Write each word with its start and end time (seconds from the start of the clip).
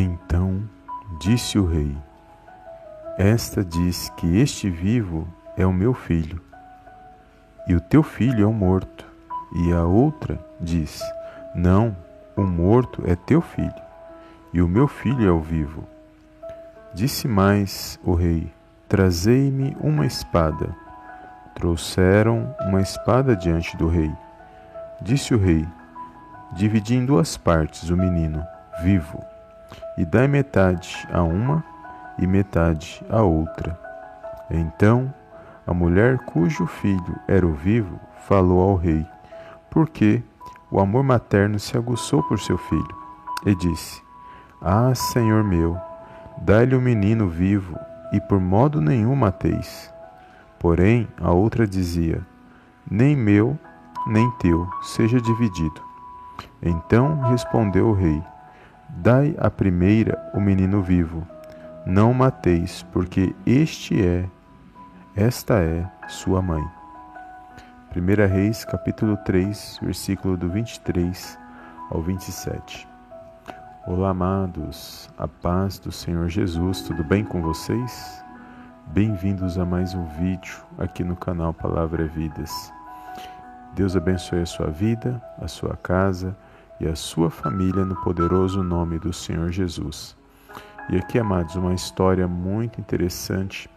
Então 0.00 0.62
disse 1.20 1.58
o 1.58 1.66
rei: 1.66 1.94
Esta 3.18 3.62
diz 3.62 4.08
que 4.16 4.38
este 4.38 4.70
vivo 4.70 5.28
é 5.58 5.66
o 5.66 5.74
meu 5.74 5.92
filho, 5.92 6.40
e 7.68 7.74
o 7.74 7.80
teu 7.82 8.02
filho 8.02 8.42
é 8.42 8.46
o 8.46 8.52
morto. 8.52 9.04
E 9.54 9.72
a 9.74 9.84
outra 9.84 10.42
diz: 10.58 11.02
Não, 11.54 11.94
o 12.34 12.40
morto 12.40 13.02
é 13.06 13.14
teu 13.14 13.42
filho, 13.42 13.82
e 14.54 14.62
o 14.62 14.68
meu 14.68 14.88
filho 14.88 15.28
é 15.28 15.30
o 15.30 15.40
vivo. 15.40 15.84
Disse 16.94 17.28
mais 17.28 18.00
o 18.02 18.14
rei: 18.14 18.50
Trazei-me 18.88 19.76
uma 19.80 20.06
espada. 20.06 20.74
Trouxeram 21.54 22.56
uma 22.62 22.80
espada 22.80 23.36
diante 23.36 23.76
do 23.76 23.86
rei. 23.86 24.10
Disse 25.02 25.34
o 25.34 25.38
rei: 25.38 25.68
Dividi 26.52 26.94
em 26.94 27.04
duas 27.04 27.36
partes 27.36 27.90
o 27.90 27.96
menino, 27.98 28.42
vivo, 28.82 29.22
e 29.96 30.04
dai 30.04 30.26
metade 30.26 31.06
a 31.12 31.22
uma 31.22 31.64
e 32.18 32.26
metade 32.26 33.04
a 33.08 33.22
outra. 33.22 33.78
Então 34.50 35.12
a 35.66 35.74
mulher 35.74 36.18
cujo 36.18 36.66
filho 36.66 37.16
era 37.28 37.46
o 37.46 37.52
vivo 37.52 38.00
falou 38.26 38.60
ao 38.60 38.76
rei, 38.76 39.06
porque 39.70 40.22
o 40.70 40.80
amor 40.80 41.02
materno 41.02 41.58
se 41.58 41.76
aguçou 41.76 42.22
por 42.22 42.38
seu 42.38 42.58
filho, 42.58 42.96
e 43.46 43.54
disse: 43.54 44.02
Ah, 44.60 44.94
Senhor 44.94 45.44
meu, 45.44 45.76
dai-lhe 46.38 46.74
o 46.74 46.80
menino 46.80 47.28
vivo, 47.28 47.78
e 48.12 48.20
por 48.20 48.40
modo 48.40 48.80
nenhum 48.80 49.14
mateis. 49.14 49.92
Porém, 50.58 51.08
a 51.20 51.30
outra 51.30 51.66
dizia: 51.66 52.20
Nem 52.90 53.16
meu, 53.16 53.58
nem 54.06 54.30
teu 54.32 54.68
seja 54.82 55.20
dividido. 55.20 55.80
Então 56.62 57.20
respondeu 57.30 57.88
o 57.88 57.94
rei: 57.94 58.22
Dai 58.96 59.34
à 59.38 59.50
primeira 59.50 60.30
o 60.34 60.40
menino 60.40 60.82
vivo. 60.82 61.26
Não 61.86 62.12
mateis, 62.12 62.82
porque 62.92 63.34
este 63.46 64.04
é, 64.04 64.28
esta 65.16 65.54
é 65.62 65.90
sua 66.08 66.42
mãe. 66.42 66.62
1 67.96 68.28
Reis, 68.28 68.64
capítulo 68.64 69.16
3, 69.24 69.80
versículo 69.82 70.36
do 70.36 70.50
23 70.50 71.38
ao 71.90 72.02
27. 72.02 72.86
Olá, 73.86 74.10
amados, 74.10 75.08
a 75.16 75.26
paz 75.26 75.78
do 75.78 75.90
Senhor 75.90 76.28
Jesus, 76.28 76.82
tudo 76.82 77.02
bem 77.02 77.24
com 77.24 77.40
vocês? 77.40 78.22
Bem-vindos 78.88 79.58
a 79.58 79.64
mais 79.64 79.94
um 79.94 80.04
vídeo 80.04 80.62
aqui 80.78 81.02
no 81.02 81.16
canal 81.16 81.54
Palavra 81.54 82.06
Vidas. 82.06 82.72
Deus 83.74 83.96
abençoe 83.96 84.42
a 84.42 84.46
sua 84.46 84.66
vida, 84.66 85.22
a 85.40 85.48
sua 85.48 85.76
casa 85.76 86.36
e 86.80 86.88
a 86.88 86.96
sua 86.96 87.30
família 87.30 87.84
no 87.84 87.94
poderoso 87.96 88.62
nome 88.62 88.98
do 88.98 89.12
Senhor 89.12 89.50
Jesus. 89.52 90.16
E 90.88 90.96
aqui, 90.96 91.18
amados, 91.18 91.54
uma 91.54 91.74
história 91.74 92.26
muito 92.26 92.80
interessante 92.80 93.68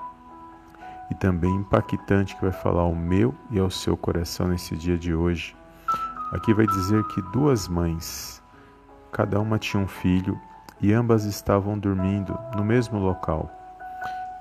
e 1.12 1.16
também 1.16 1.54
impactante 1.54 2.36
que 2.36 2.42
vai 2.42 2.52
falar 2.52 2.82
ao 2.84 2.96
meu 2.96 3.36
e 3.52 3.60
ao 3.60 3.70
seu 3.70 3.98
coração 3.98 4.48
nesse 4.48 4.76
dia 4.76 4.98
de 4.98 5.14
hoje. 5.14 5.56
Aqui 6.32 6.54
vai 6.54 6.66
dizer 6.66 7.04
que 7.10 7.22
duas 7.34 7.68
mães, 7.68 8.42
cada 9.12 9.40
uma 9.40 9.60
tinha 9.60 9.84
um 9.84 9.88
filho 9.88 10.40
e 10.82 10.94
ambas 10.94 11.26
estavam 11.26 11.78
dormindo 11.78 12.38
no 12.56 12.64
mesmo 12.64 13.00
local. 13.00 13.52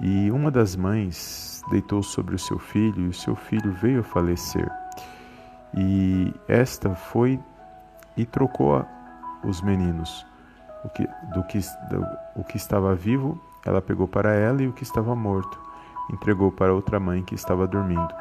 E 0.00 0.30
uma 0.30 0.50
das 0.50 0.74
mães 0.74 1.62
deitou 1.70 2.02
sobre 2.02 2.34
o 2.34 2.38
seu 2.38 2.58
filho 2.58 3.04
e 3.04 3.08
o 3.08 3.12
seu 3.12 3.36
filho 3.36 3.72
veio 3.72 4.00
a 4.00 4.04
falecer. 4.04 4.70
E 5.74 6.32
esta 6.48 6.94
foi 6.94 7.38
e 8.16 8.24
trocou 8.24 8.84
os 9.44 9.60
meninos. 9.60 10.26
O 10.84 10.88
que, 10.88 11.08
do 11.32 11.42
que, 11.44 11.58
do, 11.90 12.06
o 12.36 12.44
que 12.44 12.56
estava 12.56 12.94
vivo, 12.94 13.40
ela 13.64 13.80
pegou 13.80 14.08
para 14.08 14.32
ela 14.34 14.62
e 14.62 14.68
o 14.68 14.72
que 14.72 14.82
estava 14.82 15.14
morto, 15.14 15.58
entregou 16.12 16.50
para 16.50 16.74
outra 16.74 16.98
mãe 16.98 17.22
que 17.22 17.34
estava 17.34 17.66
dormindo. 17.66 18.14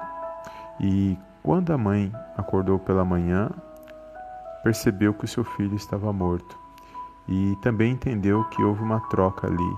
E 0.79 1.17
quando 1.43 1.71
a 1.73 1.77
mãe 1.77 2.11
acordou 2.37 2.77
pela 2.77 3.03
manhã, 3.03 3.49
percebeu 4.63 5.13
que 5.13 5.25
o 5.25 5.27
seu 5.27 5.43
filho 5.43 5.75
estava 5.75 6.13
morto 6.13 6.57
e 7.27 7.55
também 7.61 7.93
entendeu 7.93 8.43
que 8.45 8.61
houve 8.61 8.81
uma 8.81 8.99
troca 9.09 9.47
ali 9.47 9.77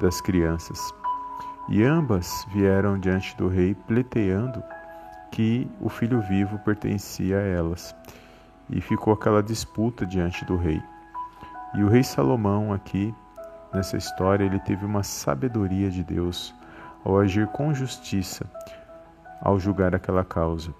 das 0.00 0.20
crianças. 0.20 0.92
E 1.68 1.84
ambas 1.84 2.46
vieram 2.52 2.98
diante 2.98 3.36
do 3.36 3.46
rei 3.46 3.74
pleiteando 3.74 4.62
que 5.30 5.70
o 5.80 5.88
filho 5.88 6.20
vivo 6.22 6.58
pertencia 6.60 7.36
a 7.36 7.42
elas 7.42 7.94
e 8.70 8.80
ficou 8.80 9.12
aquela 9.12 9.42
disputa 9.42 10.04
diante 10.04 10.44
do 10.44 10.56
rei. 10.56 10.82
E 11.74 11.82
o 11.82 11.88
rei 11.88 12.02
Salomão 12.02 12.72
aqui 12.72 13.14
nessa 13.72 13.96
história 13.96 14.44
ele 14.44 14.58
teve 14.60 14.84
uma 14.84 15.02
sabedoria 15.02 15.90
de 15.90 16.02
Deus 16.02 16.54
ao 17.04 17.18
agir 17.18 17.46
com 17.48 17.74
justiça 17.74 18.46
ao 19.40 19.58
julgar 19.58 19.94
aquela 19.94 20.24
causa. 20.24 20.74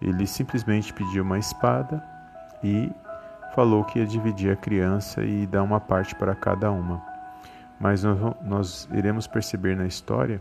Ele 0.00 0.26
simplesmente 0.26 0.92
pediu 0.92 1.22
uma 1.22 1.38
espada 1.38 2.02
e 2.62 2.90
falou 3.54 3.84
que 3.84 3.98
ia 3.98 4.06
dividir 4.06 4.52
a 4.52 4.56
criança 4.56 5.22
e 5.22 5.46
dar 5.46 5.62
uma 5.62 5.80
parte 5.80 6.14
para 6.14 6.34
cada 6.34 6.70
uma. 6.70 7.02
Mas 7.78 8.02
nós, 8.44 8.88
iremos 8.92 9.26
perceber 9.26 9.76
na 9.76 9.86
história 9.86 10.40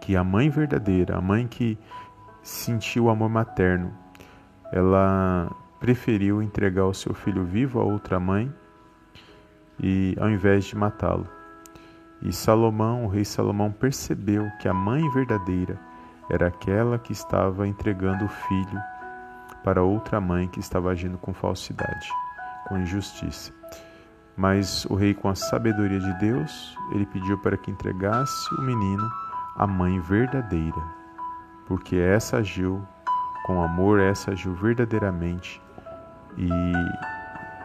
que 0.00 0.16
a 0.16 0.22
mãe 0.22 0.48
verdadeira, 0.48 1.16
a 1.16 1.20
mãe 1.20 1.46
que 1.46 1.78
sentiu 2.42 3.04
o 3.04 3.10
amor 3.10 3.28
materno, 3.28 3.92
ela 4.72 5.50
preferiu 5.80 6.42
entregar 6.42 6.86
o 6.86 6.94
seu 6.94 7.14
filho 7.14 7.44
vivo 7.44 7.80
a 7.80 7.84
outra 7.84 8.18
mãe 8.18 8.52
e 9.78 10.16
ao 10.20 10.30
invés 10.30 10.64
de 10.64 10.76
matá-lo. 10.76 11.28
E 12.22 12.32
Salomão, 12.32 13.04
o 13.04 13.08
rei 13.08 13.24
Salomão 13.24 13.70
percebeu 13.70 14.48
que 14.60 14.68
a 14.68 14.74
mãe 14.74 15.08
verdadeira 15.10 15.78
era 16.30 16.48
aquela 16.48 16.98
que 16.98 17.12
estava 17.12 17.68
entregando 17.68 18.24
o 18.24 18.28
filho 18.28 18.80
para 19.62 19.82
outra 19.82 20.20
mãe 20.20 20.48
que 20.48 20.60
estava 20.60 20.90
agindo 20.90 21.18
com 21.18 21.34
falsidade, 21.34 22.08
com 22.68 22.78
injustiça. 22.78 23.52
Mas 24.36 24.84
o 24.86 24.94
rei, 24.94 25.14
com 25.14 25.28
a 25.28 25.34
sabedoria 25.34 25.98
de 25.98 26.12
Deus, 26.18 26.76
ele 26.92 27.06
pediu 27.06 27.38
para 27.38 27.56
que 27.56 27.70
entregasse 27.70 28.54
o 28.54 28.62
menino 28.62 29.08
à 29.56 29.66
mãe 29.66 29.98
verdadeira, 30.00 30.82
porque 31.66 31.96
essa 31.96 32.38
agiu 32.38 32.86
com 33.46 33.62
amor, 33.62 34.00
essa 34.00 34.32
agiu 34.32 34.54
verdadeiramente 34.54 35.62
e 36.36 36.50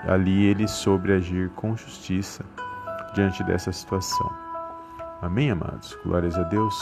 ali 0.10 0.46
ele 0.46 0.68
soube 0.68 1.12
agir 1.12 1.50
com 1.52 1.76
justiça 1.76 2.44
diante 3.14 3.44
dessa 3.44 3.72
situação. 3.72 4.32
Amém, 5.22 5.52
amados? 5.52 5.98
Glórias 6.04 6.38
a 6.38 6.44
Deus. 6.44 6.76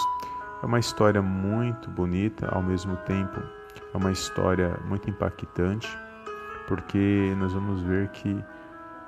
É 0.61 0.65
uma 0.65 0.79
história 0.79 1.21
muito 1.21 1.89
bonita, 1.89 2.47
ao 2.53 2.61
mesmo 2.61 2.95
tempo 2.97 3.41
é 3.93 3.97
uma 3.97 4.11
história 4.11 4.79
muito 4.85 5.09
impactante, 5.09 5.89
porque 6.67 7.33
nós 7.37 7.53
vamos 7.53 7.81
ver 7.81 8.09
que 8.09 8.43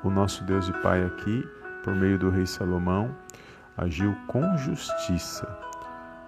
o 0.03 0.09
nosso 0.09 0.43
Deus 0.43 0.67
e 0.67 0.73
Pai 0.81 1.03
aqui, 1.03 1.47
por 1.83 1.93
meio 1.93 2.17
do 2.17 2.29
rei 2.29 2.45
Salomão, 2.45 3.15
agiu 3.77 4.15
com 4.27 4.57
justiça. 4.57 5.47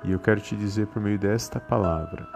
E 0.04 0.12
eu 0.12 0.20
quero 0.20 0.40
te 0.40 0.56
dizer 0.56 0.88
por 0.88 1.02
meio 1.02 1.18
desta 1.18 1.60
palavra, 1.60 2.28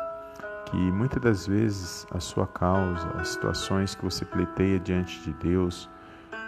que 0.69 0.77
muitas 0.91 1.21
das 1.21 1.47
vezes 1.47 2.05
a 2.13 2.19
sua 2.19 2.45
causa, 2.45 3.07
as 3.19 3.29
situações 3.29 3.95
que 3.95 4.03
você 4.03 4.25
pleiteia 4.25 4.79
diante 4.79 5.19
de 5.21 5.33
Deus, 5.33 5.89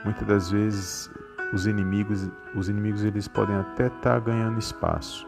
muitas 0.03 0.28
das 0.28 0.52
vezes 0.52 1.09
os 1.53 1.66
inimigos, 1.66 2.29
os 2.53 2.68
inimigos 2.68 3.03
eles 3.03 3.28
podem 3.28 3.56
até 3.56 3.88
estar 3.88 4.00
tá 4.00 4.19
ganhando 4.19 4.59
espaço. 4.59 5.28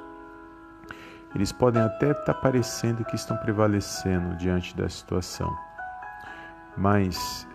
Eles 1.33 1.51
podem 1.53 1.81
até 1.81 2.11
estar 2.11 2.25
tá 2.25 2.33
parecendo 2.33 3.05
que 3.05 3.15
estão 3.15 3.37
prevalecendo 3.37 4.35
diante 4.35 4.75
da 4.75 4.89
situação. 4.89 5.55
Mas 6.75 7.47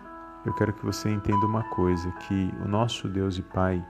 eu 0.47 0.55
quero 0.55 0.73
que 0.73 0.85
você 0.85 1.11
entenda 1.11 1.45
uma 1.45 1.65
coisa, 1.65 2.11
que 2.27 2.55
o 2.65 2.69
nosso 2.69 3.09
Deus 3.09 3.37
e 3.37 3.43
Pai, 3.43 3.85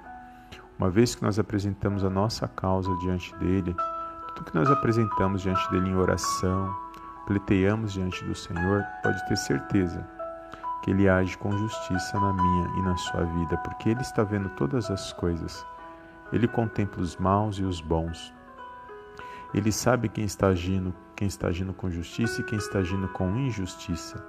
uma 0.78 0.90
vez 0.90 1.14
que 1.14 1.22
nós 1.22 1.38
apresentamos 1.38 2.02
a 2.04 2.10
nossa 2.10 2.48
causa 2.48 2.92
diante 2.96 3.34
dele, 3.36 3.74
tudo 4.34 4.50
que 4.50 4.54
nós 4.54 4.68
apresentamos 4.68 5.42
diante 5.42 5.70
dele 5.70 5.90
em 5.90 5.94
oração, 5.94 6.74
pleiteamos 7.26 7.92
diante 7.92 8.24
do 8.24 8.34
Senhor, 8.34 8.84
pode 9.02 9.26
ter 9.28 9.36
certeza 9.36 10.06
que 10.82 10.90
Ele 10.92 11.08
age 11.08 11.36
com 11.38 11.50
justiça 11.50 12.18
na 12.20 12.32
minha 12.32 12.68
e 12.78 12.82
na 12.82 12.96
sua 12.96 13.24
vida, 13.24 13.56
porque 13.58 13.90
Ele 13.90 14.00
está 14.00 14.22
vendo 14.22 14.48
todas 14.50 14.90
as 14.90 15.12
coisas. 15.12 15.66
Ele 16.32 16.46
contempla 16.46 17.02
os 17.02 17.16
maus 17.16 17.58
e 17.58 17.64
os 17.64 17.80
bons. 17.80 18.32
Ele 19.52 19.72
sabe 19.72 20.08
quem 20.08 20.24
está 20.24 20.48
agindo, 20.48 20.94
quem 21.14 21.26
está 21.26 21.48
agindo 21.48 21.72
com 21.72 21.90
justiça 21.90 22.40
e 22.40 22.44
quem 22.44 22.58
está 22.58 22.78
agindo 22.78 23.08
com 23.08 23.36
injustiça. 23.36 24.24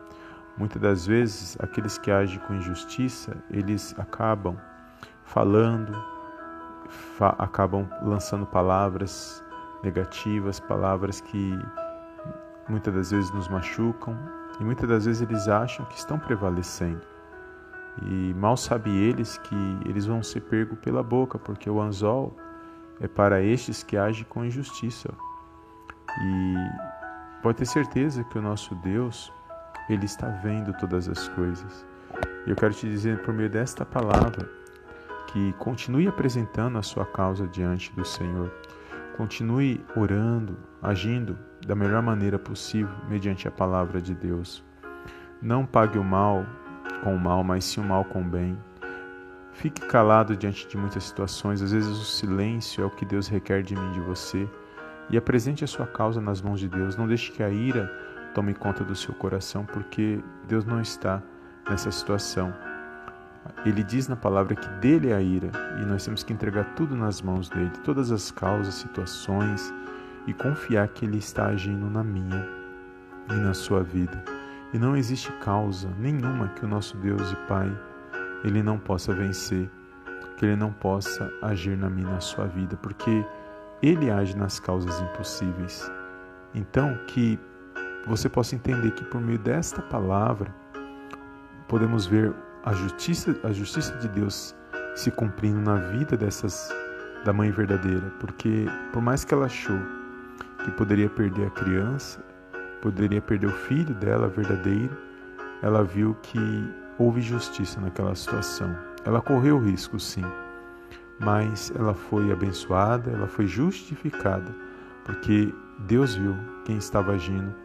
Muitas 0.58 0.82
das 0.82 1.06
vezes, 1.06 1.56
aqueles 1.60 1.98
que 1.98 2.10
agem 2.10 2.40
com 2.40 2.56
injustiça, 2.56 3.38
eles 3.52 3.94
acabam 4.00 4.58
falando, 5.24 5.94
fa 6.90 7.36
acabam 7.38 7.88
lançando 8.02 8.46
palavras 8.46 9.44
negativas, 9.84 10.60
palavras 10.60 11.22
que 11.22 11.60
muitas 12.70 12.94
das 12.94 13.12
vezes 13.12 13.32
nos 13.32 13.48
machucam 13.48 14.18
e 14.60 14.64
muitas 14.64 14.90
das 14.90 15.06
vezes 15.06 15.22
eles 15.22 15.48
acham 15.48 15.86
que 15.86 15.98
estão 15.98 16.20
prevalecendo. 16.20 17.02
E 18.04 18.34
mal 18.36 18.56
sabe 18.56 18.90
eles 18.90 19.38
que 19.40 19.56
eles 19.86 20.06
vão 20.06 20.22
ser 20.22 20.42
pegos 20.42 20.78
pela 20.80 21.02
boca, 21.02 21.40
porque 21.40 21.70
o 21.70 21.82
anzol 21.82 22.36
é 23.00 23.08
para 23.08 23.42
estes 23.42 23.84
que 23.84 23.98
agem 23.98 24.26
com 24.26 24.46
injustiça. 24.46 25.10
E 26.22 26.56
pode 27.42 27.58
ter 27.58 27.66
certeza 27.66 28.24
que 28.24 28.38
o 28.38 28.42
nosso 28.42 28.76
Deus, 28.76 29.32
ele 29.90 30.06
está 30.06 30.28
vendo 30.28 30.74
todas 30.74 31.10
as 31.10 31.28
coisas. 31.30 31.86
E 32.46 32.50
eu 32.50 32.56
quero 32.56 32.74
te 32.74 32.88
dizer 32.88 33.22
por 33.24 33.34
meio 33.34 33.50
desta 33.50 33.86
palavra 33.86 34.50
que 35.28 35.54
continue 35.54 36.08
apresentando 36.08 36.78
a 36.78 36.82
sua 36.82 37.06
causa 37.06 37.48
diante 37.48 37.92
do 37.94 38.06
Senhor. 38.06 38.52
Continue 39.18 39.84
orando, 39.96 40.58
agindo 40.82 41.38
da 41.68 41.76
melhor 41.76 42.02
maneira 42.02 42.40
possível 42.40 42.96
mediante 43.10 43.46
a 43.46 43.52
palavra 43.52 44.02
de 44.02 44.16
Deus. 44.16 44.64
Não 45.42 45.66
pague 45.66 46.00
o 46.00 46.04
mal 46.04 46.46
com 47.04 47.14
o 47.14 47.20
mal, 47.20 47.44
mas 47.44 47.66
sim 47.66 47.82
o 47.82 47.84
mal 47.84 48.06
com 48.06 48.22
o 48.22 48.24
bem. 48.24 48.58
Fique 49.52 49.86
calado 49.86 50.36
diante 50.36 50.66
de 50.66 50.78
muitas 50.78 51.04
situações, 51.04 51.62
às 51.62 51.74
vezes 51.74 51.90
o 51.90 52.06
silêncio 52.06 52.82
é 52.84 52.88
o 52.88 52.90
que 52.90 53.06
Deus 53.06 53.28
requer 53.28 53.64
de 53.64 53.76
mim, 53.76 53.92
de 53.92 54.00
você. 54.00 54.48
E 55.10 55.18
apresente 55.18 55.64
a 55.64 55.68
sua 55.68 55.86
causa 55.86 56.22
nas 56.22 56.42
mãos 56.42 56.60
de 56.60 56.70
Deus. 56.70 56.96
Não 56.96 57.08
deixe 57.08 57.32
que 57.32 57.44
a 57.44 57.50
ira 57.50 57.88
tome 58.34 58.54
conta 58.54 58.84
do 58.84 58.96
seu 58.96 59.14
coração, 59.14 59.66
porque 59.66 60.22
Deus 60.48 60.66
não 60.66 60.80
está 60.80 61.22
nessa 61.70 61.92
situação. 61.92 62.54
Ele 63.66 63.84
diz 63.84 64.08
na 64.08 64.16
palavra 64.16 64.56
que 64.56 64.68
dele 64.80 65.10
é 65.10 65.16
a 65.16 65.22
ira 65.22 65.52
e 65.82 65.86
nós 65.86 66.04
temos 66.06 66.24
que 66.24 66.34
entregar 66.34 66.76
tudo 66.76 66.96
nas 66.96 67.22
mãos 67.22 67.50
dele, 67.50 67.72
todas 67.84 68.12
as 68.12 68.32
causas, 68.32 68.76
situações 68.76 69.74
e 70.28 70.34
confiar 70.34 70.88
que 70.90 71.06
ele 71.06 71.18
está 71.18 71.48
agindo 71.48 71.90
na 71.90 72.04
minha 72.04 72.46
e 73.30 73.34
na 73.34 73.54
sua 73.54 73.82
vida. 73.82 74.24
E 74.74 74.78
não 74.78 74.96
existe 74.96 75.32
causa 75.44 75.90
nenhuma 75.98 76.50
que 76.50 76.66
o 76.66 76.68
nosso 76.68 76.98
Deus 76.98 77.32
e 77.32 77.36
Pai 77.48 77.72
ele 78.44 78.62
não 78.62 78.78
possa 78.78 79.14
vencer, 79.14 79.70
que 80.36 80.46
ele 80.46 80.56
não 80.56 80.72
possa 80.72 81.32
agir 81.42 81.78
na 81.78 81.90
minha 81.90 82.08
e 82.10 82.14
na 82.14 82.20
sua 82.20 82.46
vida, 82.46 82.76
porque 82.78 83.26
ele 83.82 84.12
age 84.12 84.36
nas 84.38 84.60
causas 84.60 85.00
impossíveis. 85.00 85.90
Então, 86.54 86.98
que 87.08 87.40
você 88.06 88.30
possa 88.30 88.56
entender 88.56 88.92
que 88.92 89.04
por 89.06 89.22
meio 89.22 89.40
desta 89.40 89.82
palavra 89.82 90.54
podemos 91.68 92.06
ver 92.06 92.34
a 92.64 92.74
justiça, 92.74 93.38
a 93.44 93.52
justiça 93.52 93.96
de 93.98 94.08
Deus 94.10 94.56
se 94.96 95.12
cumprindo 95.12 95.60
na 95.60 95.76
vida 95.76 96.18
dessas 96.18 96.70
da 97.24 97.34
mãe 97.34 97.52
verdadeira, 97.52 98.10
porque 98.20 98.66
por 98.94 99.02
mais 99.02 99.24
que 99.26 99.34
ela 99.34 99.46
achou 99.46 99.78
que 100.68 100.72
poderia 100.72 101.10
perder 101.10 101.48
a 101.48 101.50
criança, 101.50 102.22
poderia 102.82 103.22
perder 103.22 103.48
o 103.48 103.54
filho 103.54 103.96
dela 103.96 104.28
verdadeiro, 104.28 104.98
ela 105.62 105.82
viu 105.82 106.14
que 106.22 106.38
houve 107.00 107.22
justiça 107.22 107.80
naquela 107.80 108.14
situação. 108.14 108.76
Ela 109.06 109.22
correu 109.22 109.60
risco, 109.60 109.98
sim, 109.98 110.26
mas 111.22 111.72
ela 111.74 111.94
foi 111.94 112.34
abençoada, 112.34 113.10
ela 113.10 113.28
foi 113.28 113.48
justificada, 113.48 114.54
porque 115.06 115.54
Deus 115.80 116.16
viu 116.16 116.36
quem 116.66 116.78
estava 116.78 117.14
agindo 117.14 117.56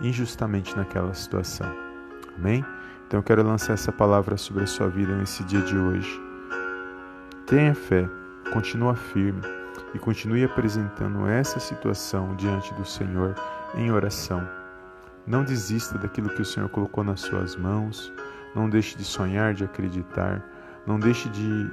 injustamente 0.00 0.76
naquela 0.76 1.14
situação. 1.14 1.72
Amém? 2.36 2.64
Então 3.06 3.20
eu 3.20 3.24
quero 3.24 3.44
lançar 3.44 3.74
essa 3.74 3.92
palavra 3.92 4.36
sobre 4.36 4.64
a 4.64 4.66
sua 4.66 4.88
vida 4.88 5.14
nesse 5.14 5.44
dia 5.44 5.60
de 5.60 5.78
hoje. 5.78 6.20
Tenha 7.46 7.72
fé, 7.72 8.08
continua 8.52 8.96
firme 8.96 9.61
e 9.94 9.98
continue 9.98 10.44
apresentando 10.44 11.26
essa 11.26 11.60
situação 11.60 12.34
diante 12.36 12.72
do 12.74 12.84
Senhor 12.84 13.34
em 13.74 13.90
oração. 13.90 14.46
Não 15.26 15.44
desista 15.44 15.98
daquilo 15.98 16.30
que 16.30 16.42
o 16.42 16.44
Senhor 16.44 16.68
colocou 16.68 17.04
nas 17.04 17.20
suas 17.20 17.54
mãos. 17.56 18.12
Não 18.54 18.68
deixe 18.68 18.96
de 18.96 19.04
sonhar, 19.04 19.54
de 19.54 19.64
acreditar. 19.64 20.42
Não 20.86 20.98
deixe 20.98 21.28
de 21.28 21.70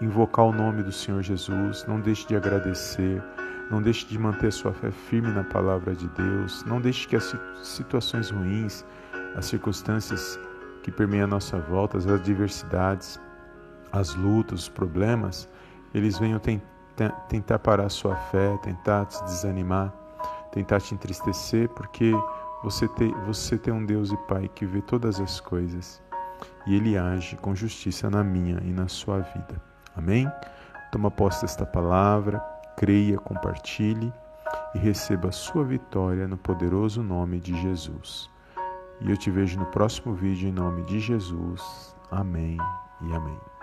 invocar 0.00 0.44
o 0.44 0.52
nome 0.52 0.82
do 0.82 0.92
Senhor 0.92 1.22
Jesus. 1.22 1.84
Não 1.88 2.00
deixe 2.00 2.26
de 2.28 2.36
agradecer. 2.36 3.22
Não 3.70 3.82
deixe 3.82 4.06
de 4.06 4.18
manter 4.18 4.52
sua 4.52 4.72
fé 4.72 4.90
firme 4.90 5.30
na 5.30 5.44
palavra 5.44 5.94
de 5.94 6.08
Deus. 6.08 6.64
Não 6.64 6.80
deixe 6.80 7.06
que 7.08 7.16
as 7.16 7.36
situações 7.62 8.30
ruins, 8.30 8.84
as 9.34 9.46
circunstâncias 9.46 10.38
que 10.82 10.90
permeia 10.90 11.24
a 11.24 11.26
nossa 11.26 11.58
volta, 11.58 11.98
as 11.98 12.06
adversidades, 12.06 13.20
as 13.92 14.14
lutas, 14.14 14.60
os 14.60 14.68
problemas, 14.68 15.48
eles 15.92 16.18
venham 16.18 16.38
tentar 16.38 16.77
parar 17.62 17.86
a 17.86 17.88
sua 17.88 18.16
fé, 18.16 18.56
tentar 18.62 19.06
te 19.06 19.22
desanimar, 19.24 19.92
tentar 20.52 20.80
te 20.80 20.94
entristecer, 20.94 21.68
porque 21.70 22.12
você 22.62 22.88
tem, 22.88 23.12
você 23.26 23.56
tem 23.56 23.72
um 23.72 23.84
Deus 23.84 24.10
e 24.10 24.16
Pai 24.28 24.48
que 24.48 24.66
vê 24.66 24.80
todas 24.82 25.20
as 25.20 25.40
coisas 25.40 26.02
e 26.66 26.74
Ele 26.74 26.98
age 26.98 27.36
com 27.36 27.54
justiça 27.54 28.10
na 28.10 28.24
minha 28.24 28.60
e 28.62 28.72
na 28.72 28.88
sua 28.88 29.20
vida. 29.20 29.60
Amém? 29.96 30.30
Toma 30.92 31.10
posse 31.10 31.42
desta 31.42 31.66
palavra, 31.66 32.40
creia, 32.76 33.18
compartilhe 33.18 34.12
e 34.74 34.78
receba 34.78 35.28
a 35.28 35.32
sua 35.32 35.64
vitória 35.64 36.26
no 36.26 36.36
poderoso 36.36 37.02
nome 37.02 37.40
de 37.40 37.60
Jesus. 37.60 38.30
E 39.00 39.10
eu 39.10 39.16
te 39.16 39.30
vejo 39.30 39.58
no 39.58 39.66
próximo 39.66 40.14
vídeo 40.14 40.48
em 40.48 40.52
nome 40.52 40.82
de 40.84 40.98
Jesus. 40.98 41.94
Amém 42.10 42.56
e 43.02 43.14
amém. 43.14 43.57